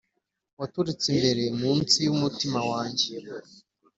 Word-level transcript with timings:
waturutse 0.59 1.05
imbere, 1.13 1.43
munsi 1.59 1.95
yumutima 2.05 2.59
wanjye. 2.71 3.07